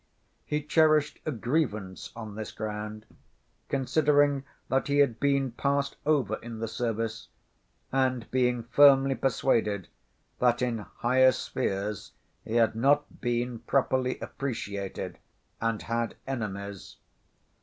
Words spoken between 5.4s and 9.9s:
passed over in the service, and being firmly persuaded